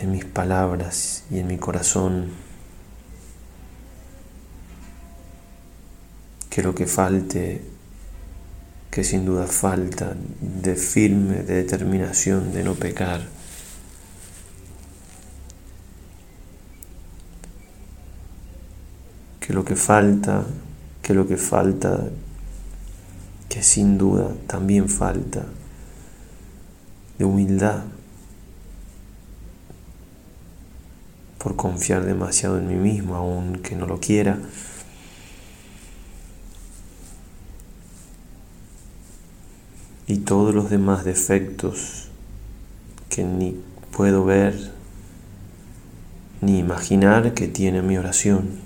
en 0.00 0.12
mis 0.12 0.24
palabras 0.24 1.24
y 1.30 1.38
en 1.38 1.46
mi 1.46 1.58
corazón. 1.58 2.30
Que 6.50 6.62
lo 6.62 6.74
que 6.74 6.86
falte, 6.86 7.62
que 8.90 9.04
sin 9.04 9.24
duda 9.24 9.46
falta 9.46 10.14
de 10.40 10.74
firme, 10.76 11.42
de 11.42 11.54
determinación, 11.56 12.52
de 12.52 12.64
no 12.64 12.74
pecar. 12.74 13.22
Que 19.40 19.52
lo 19.52 19.64
que 19.64 19.76
falta, 19.76 20.44
que 21.02 21.14
lo 21.14 21.26
que 21.28 21.36
falta, 21.36 22.08
que 23.56 23.62
sin 23.62 23.96
duda 23.96 24.34
también 24.46 24.86
falta 24.86 25.46
de 27.16 27.24
humildad. 27.24 27.84
por 31.38 31.54
confiar 31.54 32.04
demasiado 32.04 32.58
en 32.58 32.66
mí 32.66 32.74
mismo, 32.74 33.14
aunque 33.14 33.76
no 33.76 33.86
lo 33.86 34.00
quiera. 34.00 34.38
Y 40.08 40.18
todos 40.18 40.52
los 40.54 40.68
demás 40.68 41.04
defectos 41.04 42.08
que 43.08 43.22
ni 43.22 43.56
puedo 43.92 44.24
ver 44.24 44.72
ni 46.40 46.58
imaginar 46.58 47.32
que 47.32 47.46
tiene 47.46 47.80
mi 47.80 47.96
oración. 47.96 48.65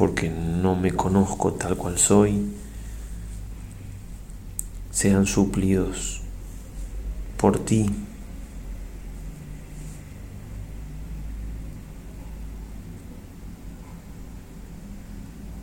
Porque 0.00 0.30
no 0.30 0.76
me 0.76 0.92
conozco 0.92 1.52
tal 1.52 1.76
cual 1.76 1.98
soy, 1.98 2.50
sean 4.90 5.26
suplidos 5.26 6.22
por 7.36 7.62
ti 7.62 7.90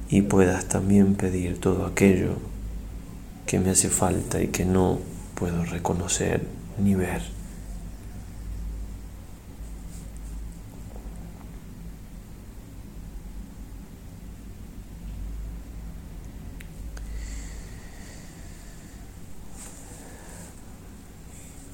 y 0.08 0.22
puedas 0.22 0.68
también 0.68 1.16
pedir 1.16 1.60
todo 1.60 1.88
aquello 1.88 2.36
que 3.48 3.60
me 3.60 3.72
hace 3.72 3.90
falta 3.90 4.40
y 4.40 4.50
que 4.50 4.66
no 4.66 5.00
puedo 5.34 5.66
reconocer 5.66 6.46
ni 6.78 6.94
ver. 6.94 7.37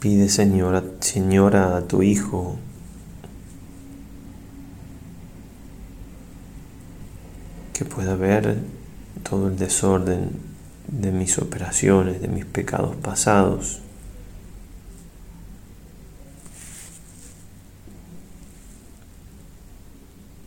Pide 0.04 0.28
Señora, 0.28 0.84
Señora 1.00 1.78
a 1.78 1.88
tu 1.88 2.04
Hijo 2.04 2.58
que 7.72 7.86
pueda 7.86 8.18
ver 8.18 8.58
todo 9.24 9.48
el 9.48 9.56
desorden 9.56 10.32
de 10.90 11.14
mis 11.14 11.38
operaciones, 11.38 12.22
de 12.22 12.28
mis 12.28 12.44
pecados 12.44 12.98
pasados. 12.98 13.80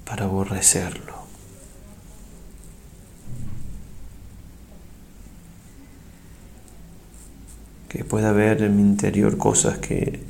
para 0.05 0.27
aborrecerlo. 0.27 1.16
que 7.97 8.05
pueda 8.05 8.29
haber 8.29 8.61
en 8.63 8.77
mi 8.77 8.83
interior 8.83 9.39
cosas 9.39 9.79
que 9.79 10.21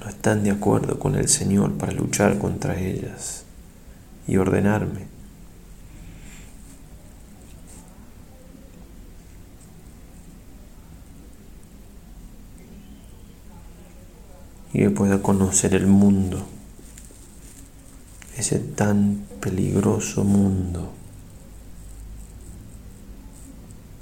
no 0.00 0.08
están 0.08 0.44
de 0.44 0.52
acuerdo 0.52 1.00
con 1.00 1.16
el 1.16 1.28
Señor 1.28 1.72
para 1.76 1.90
luchar 1.90 2.38
contra 2.38 2.78
ellas 2.78 3.44
y 4.28 4.36
ordenarme. 4.36 5.12
y 14.72 14.78
que 14.80 14.90
pueda 14.90 15.22
conocer 15.22 15.74
el 15.74 15.86
mundo, 15.86 16.44
ese 18.36 18.58
tan 18.58 19.24
peligroso 19.40 20.24
mundo 20.24 20.92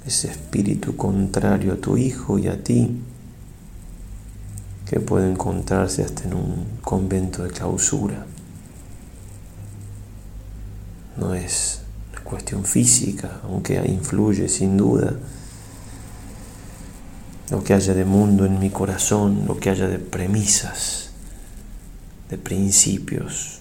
ese 0.05 0.29
espíritu 0.29 0.95
contrario 0.97 1.73
a 1.73 1.77
tu 1.77 1.97
hijo 1.97 2.37
y 2.39 2.47
a 2.47 2.63
ti, 2.63 3.01
que 4.85 4.99
puede 4.99 5.29
encontrarse 5.31 6.03
hasta 6.03 6.23
en 6.23 6.33
un 6.33 6.65
convento 6.81 7.43
de 7.43 7.51
clausura. 7.51 8.25
No 11.17 11.33
es 11.33 11.81
una 12.11 12.21
cuestión 12.23 12.65
física, 12.65 13.41
aunque 13.43 13.75
influye 13.87 14.49
sin 14.49 14.77
duda 14.77 15.13
lo 17.49 17.63
que 17.63 17.73
haya 17.73 17.93
de 17.93 18.05
mundo 18.05 18.45
en 18.45 18.59
mi 18.59 18.69
corazón, 18.69 19.45
lo 19.47 19.57
que 19.57 19.69
haya 19.69 19.87
de 19.87 19.99
premisas, 19.99 21.11
de 22.29 22.37
principios 22.37 23.59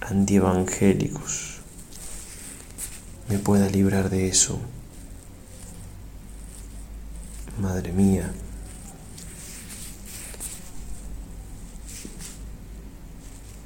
antievangélicos, 0.00 1.58
me 3.28 3.38
pueda 3.38 3.68
librar 3.68 4.10
de 4.10 4.28
eso. 4.28 4.58
Madre 7.58 7.92
mía, 7.92 8.32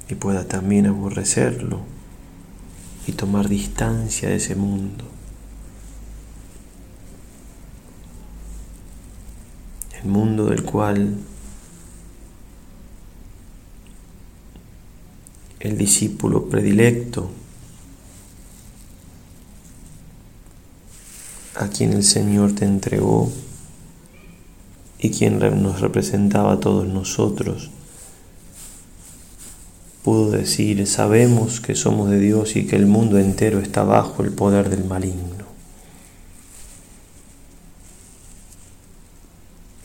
y 0.07 0.15
pueda 0.15 0.47
también 0.47 0.85
aborrecerlo 0.85 1.81
y 3.07 3.11
tomar 3.11 3.49
distancia 3.49 4.29
de 4.29 4.35
ese 4.35 4.55
mundo. 4.55 5.05
mundo 10.05 10.45
del 10.45 10.63
cual 10.63 11.17
el 15.59 15.77
discípulo 15.77 16.47
predilecto, 16.47 17.31
a 21.55 21.67
quien 21.67 21.93
el 21.93 22.03
Señor 22.03 22.53
te 22.53 22.65
entregó 22.65 23.31
y 24.99 25.11
quien 25.11 25.39
nos 25.39 25.81
representaba 25.81 26.53
a 26.53 26.59
todos 26.59 26.87
nosotros, 26.87 27.69
pudo 30.03 30.31
decir, 30.31 30.85
sabemos 30.87 31.61
que 31.61 31.75
somos 31.75 32.09
de 32.09 32.19
Dios 32.19 32.55
y 32.55 32.65
que 32.65 32.75
el 32.75 32.85
mundo 32.85 33.17
entero 33.19 33.59
está 33.59 33.83
bajo 33.83 34.23
el 34.23 34.31
poder 34.31 34.69
del 34.69 34.85
maligno. 34.85 35.35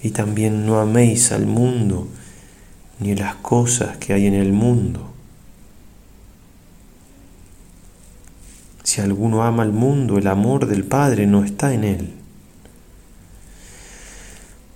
y 0.03 0.11
también 0.11 0.67
no 0.67 0.81
améis 0.81 1.33
al 1.33 1.47
mundo 1.47 2.09
ni 2.99 3.15
las 3.15 3.35
cosas 3.37 3.97
que 3.99 4.13
hay 4.13 4.27
en 4.27 4.35
el 4.35 4.53
mundo. 4.53 5.09
Si 8.83 9.01
alguno 9.01 9.43
ama 9.43 9.63
al 9.63 9.73
mundo, 9.73 10.19
el 10.19 10.27
amor 10.27 10.67
del 10.67 10.85
Padre 10.85 11.27
no 11.27 11.45
está 11.45 11.73
en 11.73 11.85
él. 11.85 12.20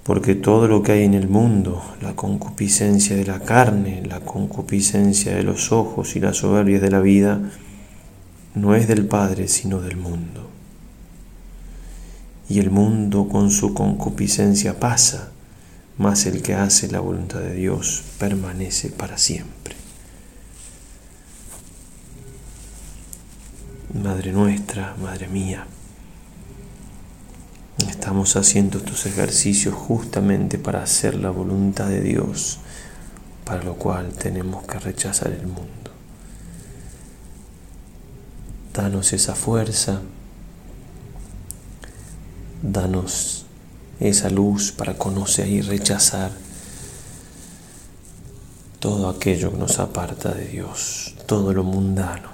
Porque 0.05 0.35
todo 0.35 0.69
lo 0.69 0.83
que 0.83 0.93
hay 0.93 1.05
en 1.05 1.15
el 1.15 1.29
mundo, 1.29 1.83
la 2.01 2.15
concupiscencia 2.15 3.17
de 3.17 3.25
la 3.25 3.41
carne, 3.41 4.03
la 4.07 4.21
concupiscencia 4.21 5.35
de 5.35 5.43
los 5.43 5.73
ojos 5.73 6.15
y 6.15 6.21
la 6.21 6.33
soberbia 6.33 6.79
de 6.79 6.91
la 6.91 7.01
vida, 7.01 7.41
no 8.55 8.75
es 8.75 8.87
del 8.87 9.07
Padre, 9.07 9.49
sino 9.49 9.81
del 9.81 9.97
mundo 9.97 10.45
y 12.49 12.59
el 12.59 12.71
mundo 12.71 13.29
con 13.29 13.51
su 13.51 13.75
concupiscencia 13.75 14.79
pasa, 14.79 15.31
mas 15.97 16.27
el 16.27 16.43
que 16.43 16.55
hace 16.55 16.89
la 16.89 17.01
voluntad 17.01 17.41
de 17.41 17.55
Dios 17.55 18.03
permanece 18.19 18.91
para 18.91 19.17
siempre. 19.17 19.75
Madre 24.03 24.33
nuestra, 24.33 24.95
Madre 25.01 25.29
mía, 25.29 25.67
estamos 28.05 28.37
haciendo 28.37 28.77
estos 28.77 29.07
ejercicios 29.07 29.75
justamente 29.75 30.59
para 30.59 30.83
hacer 30.83 31.15
la 31.15 31.31
voluntad 31.31 31.89
de 31.89 32.03
Dios, 32.03 32.59
para 33.47 33.63
lo 33.63 33.77
cual 33.77 34.13
tenemos 34.13 34.67
que 34.67 34.79
rechazar 34.79 35.33
el 35.33 35.47
mundo. 35.47 35.91
Danos 38.75 39.15
esa 39.15 39.35
fuerza 39.35 40.03
Danos 42.63 43.47
esa 44.01 44.29
luz 44.29 44.71
para 44.71 44.99
conocer 44.99 45.49
y 45.49 45.63
rechazar 45.63 46.31
todo 48.81 49.09
aquello 49.09 49.51
que 49.51 49.57
nos 49.57 49.79
aparta 49.79 50.35
de 50.35 50.49
Dios, 50.49 51.15
todo 51.27 51.55
lo 51.55 51.65
mundano. 51.65 52.34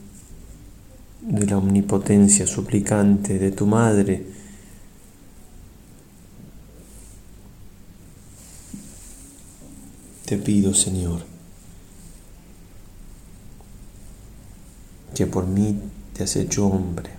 de 1.41 1.47
la 1.47 1.57
omnipotencia 1.57 2.45
suplicante 2.45 3.39
de 3.39 3.51
tu 3.51 3.65
Madre, 3.65 4.23
te 10.25 10.37
pido, 10.37 10.75
Señor, 10.75 11.23
que 15.15 15.25
por 15.25 15.47
mí 15.47 15.79
te 16.13 16.23
has 16.23 16.35
hecho 16.35 16.67
hombre, 16.67 17.09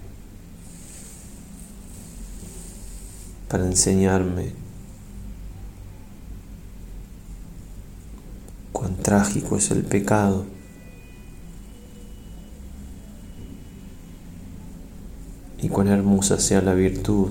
para 3.49 3.67
enseñarme 3.67 4.53
cuán 8.73 8.97
trágico 8.99 9.57
es 9.57 9.73
el 9.73 9.83
pecado. 9.83 10.62
Cuán 15.73 15.89
hermosa 15.89 16.39
sea 16.39 16.61
la 16.61 16.75
virtud. 16.75 17.31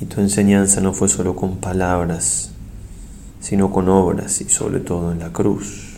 Y 0.00 0.06
tu 0.06 0.20
enseñanza 0.20 0.80
no 0.80 0.94
fue 0.94 1.08
solo 1.08 1.36
con 1.36 1.58
palabras, 1.58 2.52
sino 3.40 3.70
con 3.70 3.88
obras 3.88 4.40
y 4.40 4.48
sobre 4.48 4.80
todo 4.80 5.12
en 5.12 5.18
la 5.18 5.32
cruz. 5.32 5.88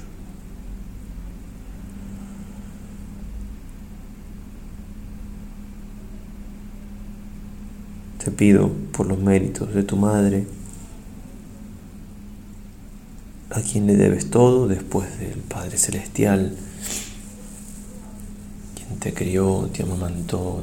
Te 8.25 8.31
pido 8.31 8.71
por 8.93 9.07
los 9.07 9.19
méritos 9.19 9.75
de 9.75 9.83
tu 9.83 9.97
madre, 9.97 10.47
a 13.51 13.61
quien 13.61 13.87
le 13.87 13.97
debes 13.97 14.31
todo 14.31 14.67
después 14.67 15.19
del 15.19 15.41
Padre 15.41 15.77
Celestial, 15.77 16.57
te 19.01 19.13
crió, 19.13 19.69
te 19.73 19.83
amamantó, 19.83 20.63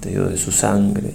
te 0.00 0.10
dio 0.10 0.28
de 0.28 0.36
su 0.36 0.52
sangre 0.52 1.14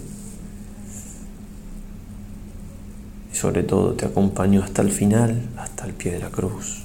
sobre 3.44 3.64
todo 3.64 3.92
te 3.92 4.06
acompaño 4.06 4.64
hasta 4.64 4.82
el 4.82 4.90
final, 4.90 5.50
hasta 5.58 5.86
el 5.86 5.92
pie 5.92 6.14
de 6.14 6.20
la 6.20 6.30
cruz. 6.30 6.84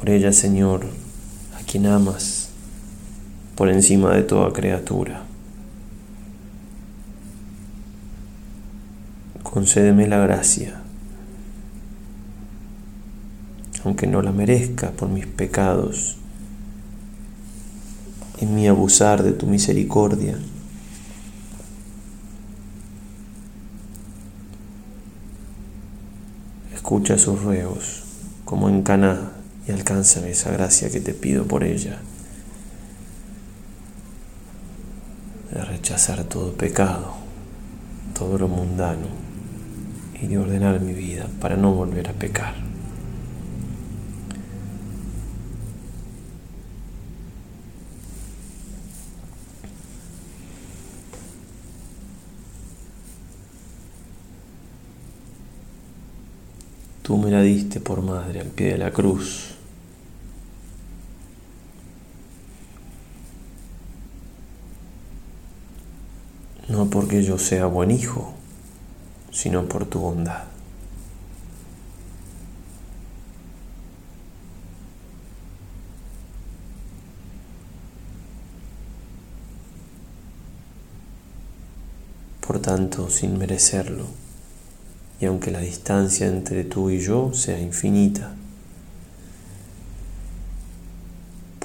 Por 0.00 0.08
ella, 0.08 0.32
Señor, 0.32 0.86
a 1.60 1.62
quien 1.62 1.84
amas, 1.84 2.48
por 3.54 3.68
encima 3.68 4.14
de 4.14 4.22
toda 4.22 4.50
criatura. 4.54 5.24
Concédeme 9.42 10.08
la 10.08 10.20
gracia, 10.20 10.80
aunque 13.86 14.08
no 14.08 14.20
la 14.20 14.32
merezca 14.32 14.90
por 14.90 15.08
mis 15.08 15.28
pecados, 15.28 16.16
en 18.40 18.56
mi 18.56 18.66
abusar 18.66 19.22
de 19.22 19.30
tu 19.30 19.46
misericordia 19.46 20.36
escucha 26.74 27.16
sus 27.16 27.40
ruegos, 27.40 28.02
como 28.44 28.68
en 28.68 28.82
Caná 28.82 29.30
y 29.68 29.70
alcánzame 29.70 30.30
esa 30.30 30.50
gracia 30.50 30.90
que 30.90 31.00
te 31.00 31.14
pido 31.14 31.44
por 31.44 31.62
ella, 31.62 32.00
de 35.52 35.64
rechazar 35.64 36.24
todo 36.24 36.54
pecado, 36.54 37.14
todo 38.18 38.36
lo 38.36 38.48
mundano 38.48 39.06
y 40.20 40.26
de 40.26 40.38
ordenar 40.38 40.80
mi 40.80 40.92
vida 40.92 41.28
para 41.40 41.56
no 41.56 41.72
volver 41.72 42.08
a 42.08 42.12
pecar. 42.12 42.75
Tú 57.06 57.16
me 57.18 57.30
la 57.30 57.40
diste 57.40 57.78
por 57.78 58.02
madre 58.02 58.40
al 58.40 58.48
pie 58.48 58.72
de 58.72 58.78
la 58.78 58.90
cruz. 58.90 59.54
No 66.68 66.90
porque 66.90 67.22
yo 67.22 67.38
sea 67.38 67.66
buen 67.66 67.92
hijo, 67.92 68.34
sino 69.30 69.68
por 69.68 69.86
tu 69.86 70.00
bondad. 70.00 70.46
Por 82.44 82.58
tanto, 82.58 83.08
sin 83.10 83.38
merecerlo, 83.38 84.25
y 85.20 85.26
aunque 85.26 85.50
la 85.50 85.60
distancia 85.60 86.26
entre 86.26 86.64
tú 86.64 86.90
y 86.90 87.00
yo 87.00 87.32
sea 87.32 87.58
infinita, 87.58 88.34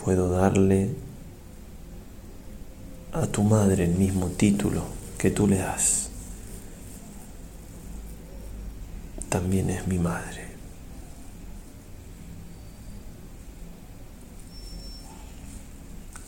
puedo 0.03 0.29
darle 0.29 0.89
a 3.11 3.27
tu 3.27 3.43
madre 3.43 3.83
el 3.83 3.95
mismo 3.95 4.27
título 4.27 4.83
que 5.17 5.31
tú 5.31 5.47
le 5.47 5.57
das. 5.57 6.09
También 9.29 9.69
es 9.69 9.87
mi 9.87 9.99
madre. 9.99 10.49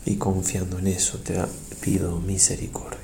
Y 0.06 0.16
confiando 0.16 0.78
en 0.78 0.88
eso 0.88 1.18
te 1.18 1.42
pido 1.80 2.20
misericordia. 2.20 3.03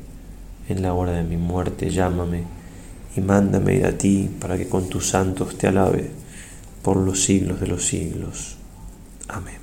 en 0.67 0.81
la 0.81 0.93
hora 0.93 1.11
de 1.11 1.23
mi 1.23 1.37
muerte 1.37 1.89
llámame 1.89 2.43
y 3.15 3.21
mándame 3.21 3.75
ir 3.75 3.85
a 3.85 3.97
ti 3.97 4.29
para 4.39 4.57
que 4.57 4.67
con 4.67 4.89
tus 4.89 5.09
santos 5.09 5.57
te 5.57 5.67
alabe 5.67 6.11
por 6.81 6.97
los 6.97 7.23
siglos 7.23 7.59
de 7.59 7.67
los 7.67 7.85
siglos. 7.85 8.57
Amén. 9.27 9.59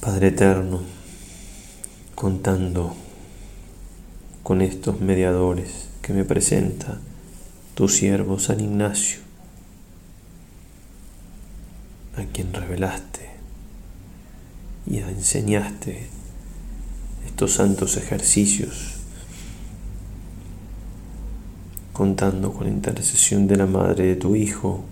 Padre 0.00 0.28
Eterno, 0.28 0.82
contando 2.14 2.94
con 4.42 4.60
estos 4.60 5.00
mediadores 5.00 5.88
que 6.02 6.12
me 6.12 6.24
presenta 6.24 6.98
tu 7.74 7.88
siervo 7.88 8.38
San 8.38 8.60
Ignacio, 8.60 9.23
quien 12.32 12.52
revelaste 12.52 13.30
y 14.86 14.98
enseñaste 14.98 16.06
estos 17.26 17.54
santos 17.54 17.96
ejercicios, 17.96 18.94
contando 21.92 22.52
con 22.52 22.64
la 22.64 22.72
intercesión 22.72 23.46
de 23.46 23.56
la 23.56 23.66
madre 23.66 24.06
de 24.06 24.16
tu 24.16 24.36
Hijo, 24.36 24.84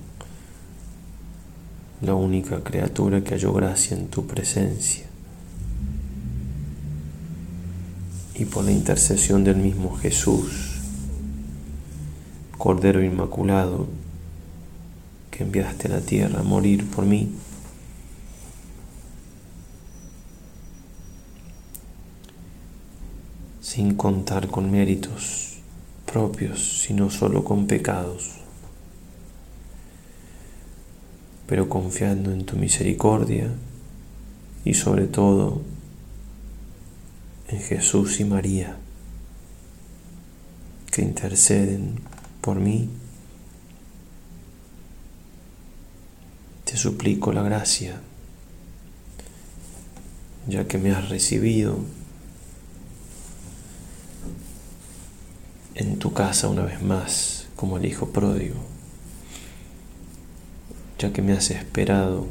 la 2.00 2.14
única 2.14 2.62
criatura 2.64 3.22
que 3.22 3.34
halló 3.34 3.52
gracia 3.52 3.96
en 3.96 4.08
tu 4.08 4.26
presencia, 4.26 5.04
y 8.34 8.44
por 8.44 8.64
la 8.64 8.72
intercesión 8.72 9.44
del 9.44 9.56
mismo 9.56 9.94
Jesús, 9.96 10.80
Cordero 12.56 13.02
Inmaculado, 13.02 13.88
enviaste 15.42 15.88
a 15.88 15.92
la 15.92 16.00
tierra 16.00 16.40
a 16.40 16.44
morir 16.44 16.88
por 16.90 17.04
mí. 17.04 17.30
sin 23.72 23.94
contar 23.94 24.48
con 24.48 24.70
méritos 24.70 25.56
propios, 26.04 26.82
sino 26.82 27.08
solo 27.08 27.42
con 27.42 27.66
pecados, 27.66 28.32
pero 31.46 31.70
confiando 31.70 32.32
en 32.32 32.44
tu 32.44 32.56
misericordia 32.56 33.50
y 34.66 34.74
sobre 34.74 35.06
todo 35.06 35.62
en 37.48 37.60
Jesús 37.60 38.20
y 38.20 38.26
María, 38.26 38.76
que 40.90 41.00
interceden 41.00 42.00
por 42.42 42.60
mí 42.60 42.90
te 46.72 46.78
suplico 46.78 47.34
la 47.34 47.42
gracia, 47.42 48.00
ya 50.48 50.66
que 50.66 50.78
me 50.78 50.90
has 50.90 51.10
recibido 51.10 51.76
en 55.74 55.98
tu 55.98 56.14
casa 56.14 56.48
una 56.48 56.62
vez 56.62 56.80
más 56.80 57.46
como 57.56 57.76
el 57.76 57.84
Hijo 57.84 58.08
pródigo, 58.08 58.56
ya 60.98 61.12
que 61.12 61.20
me 61.20 61.34
has 61.34 61.50
esperado 61.50 62.26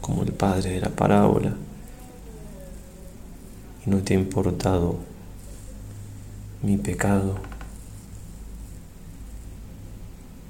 como 0.00 0.24
el 0.24 0.32
Padre 0.32 0.70
de 0.70 0.80
la 0.80 0.90
parábola 0.90 1.54
y 3.86 3.90
no 3.90 3.98
te 3.98 4.14
ha 4.14 4.18
importado 4.18 4.98
mi 6.60 6.76
pecado, 6.76 7.38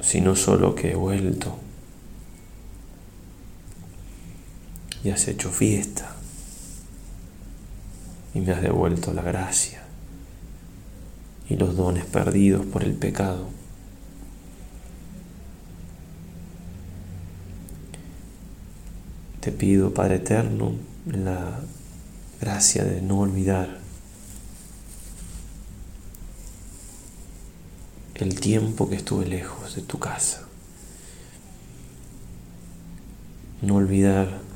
sino 0.00 0.35
solo 0.37 0.74
que 0.74 0.92
he 0.92 0.94
vuelto 0.94 1.68
y 5.03 5.11
has 5.11 5.29
hecho 5.29 5.51
fiesta 5.51 6.15
y 8.35 8.41
me 8.41 8.53
has 8.53 8.63
devuelto 8.63 9.13
la 9.13 9.23
gracia 9.23 9.83
y 11.49 11.57
los 11.57 11.77
dones 11.77 12.05
perdidos 12.05 12.65
por 12.67 12.85
el 12.85 12.95
pecado. 12.95 13.49
Te 19.41 19.51
pido, 19.51 19.93
Padre 19.95 20.17
Eterno, 20.17 20.75
la 21.07 21.61
gracia 22.41 22.85
de 22.85 23.01
no 23.01 23.21
olvidar 23.21 23.81
el 28.15 28.39
tiempo 28.39 28.89
que 28.89 28.97
estuve 28.97 29.27
lejos 29.27 29.75
de 29.75 29.83
tu 29.83 29.99
casa. 29.99 30.47
No 33.63 33.77
olvidar 33.77 34.50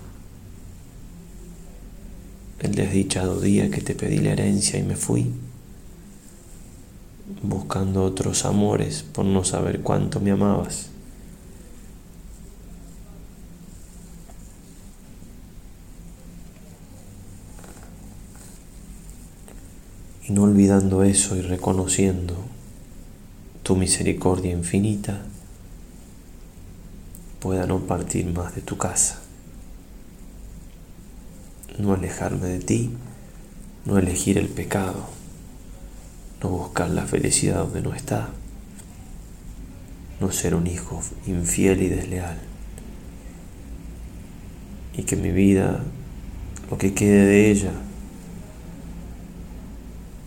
el 2.64 2.74
desdichado 2.74 3.40
día 3.40 3.70
que 3.70 3.82
te 3.82 3.94
pedí 3.94 4.18
la 4.18 4.32
herencia 4.32 4.78
y 4.78 4.82
me 4.82 4.96
fui, 4.96 5.30
buscando 7.42 8.02
otros 8.02 8.46
amores 8.46 9.02
por 9.02 9.26
no 9.26 9.44
saber 9.44 9.80
cuánto 9.80 10.18
me 10.18 10.30
amabas. 10.30 10.88
Y 20.26 20.32
no 20.32 20.44
olvidando 20.44 21.04
eso 21.04 21.36
y 21.36 21.42
reconociendo 21.42 22.34
tu 23.62 23.76
misericordia 23.76 24.52
infinita, 24.52 25.20
pueda 27.40 27.66
no 27.66 27.80
partir 27.80 28.24
más 28.32 28.54
de 28.54 28.62
tu 28.62 28.78
casa 28.78 29.23
no 31.78 31.94
alejarme 31.94 32.46
de 32.48 32.58
ti 32.60 32.90
no 33.84 33.98
elegir 33.98 34.38
el 34.38 34.48
pecado, 34.48 35.06
no 36.42 36.48
buscar 36.48 36.88
la 36.90 37.02
felicidad 37.02 37.58
donde 37.64 37.82
no 37.82 37.94
está, 37.94 38.30
no 40.20 40.30
ser 40.32 40.54
un 40.54 40.66
hijo 40.66 41.02
infiel 41.26 41.82
y 41.82 41.88
desleal. 41.88 42.38
Y 44.96 45.02
que 45.02 45.16
mi 45.16 45.32
vida, 45.32 45.82
lo 46.70 46.78
que 46.78 46.94
quede 46.94 47.26
de 47.26 47.50
ella, 47.50 47.72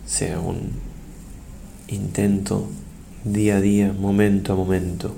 sea 0.06 0.38
un 0.38 0.72
intento 1.88 2.68
día 3.24 3.56
a 3.56 3.60
día, 3.60 3.92
momento 3.92 4.52
a 4.52 4.56
momento, 4.56 5.14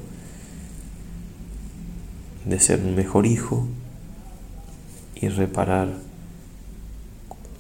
de 2.47 2.59
ser 2.59 2.81
un 2.81 2.95
mejor 2.95 3.27
hijo 3.27 3.67
y 5.15 5.29
reparar 5.29 6.10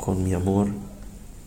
con 0.00 0.24
mi 0.24 0.32
amor 0.32 0.68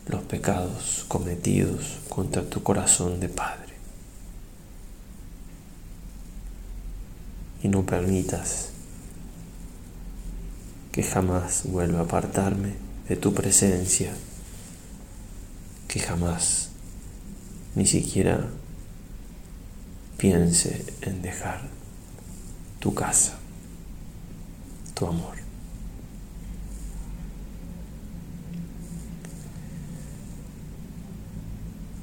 los 0.05 0.21
pecados 0.25 1.05
cometidos 1.07 1.97
contra 2.07 2.47
tu 2.47 2.61
corazón 2.61 3.19
de 3.19 3.27
Padre. 3.27 3.73
Y 7.63 7.67
no 7.67 7.83
permitas 7.83 8.69
que 10.91 11.01
jamás 11.01 11.63
vuelva 11.65 12.01
a 12.01 12.03
apartarme 12.03 12.75
de 13.09 13.15
tu 13.15 13.33
presencia, 13.33 14.13
que 15.87 15.99
jamás 15.99 16.69
ni 17.73 17.87
siquiera 17.87 18.49
piense 20.17 20.85
en 21.01 21.23
dejar 21.23 21.61
tu 22.79 22.93
casa, 22.93 23.33
tu 24.93 25.07
amor. 25.07 25.42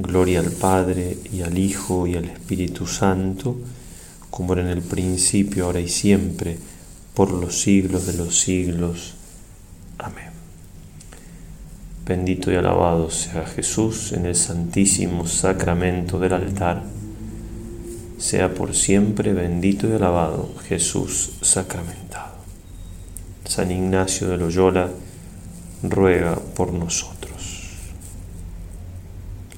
Gloria 0.00 0.38
al 0.38 0.52
Padre 0.52 1.18
y 1.32 1.42
al 1.42 1.58
Hijo 1.58 2.06
y 2.06 2.14
al 2.14 2.26
Espíritu 2.26 2.86
Santo, 2.86 3.56
como 4.30 4.52
era 4.52 4.62
en 4.62 4.68
el 4.68 4.80
principio, 4.80 5.64
ahora 5.64 5.80
y 5.80 5.88
siempre, 5.88 6.56
por 7.14 7.32
los 7.32 7.60
siglos 7.60 8.06
de 8.06 8.12
los 8.12 8.38
siglos. 8.38 9.14
Amén. 9.98 10.30
Bendito 12.06 12.52
y 12.52 12.54
alabado 12.54 13.10
sea 13.10 13.44
Jesús 13.44 14.12
en 14.12 14.26
el 14.26 14.36
santísimo 14.36 15.26
sacramento 15.26 16.20
del 16.20 16.32
altar. 16.32 16.84
Sea 18.18 18.54
por 18.54 18.76
siempre 18.76 19.32
bendito 19.32 19.88
y 19.88 19.94
alabado 19.94 20.54
Jesús 20.68 21.32
sacramentado. 21.42 22.36
San 23.44 23.72
Ignacio 23.72 24.28
de 24.28 24.36
Loyola 24.36 24.90
ruega 25.82 26.36
por 26.36 26.72
nosotros. 26.72 27.17